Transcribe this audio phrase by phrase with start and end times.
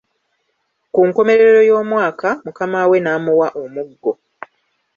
[0.93, 4.11] Ku nkomerero y'omwaka mukama we n'amuwa omuggo.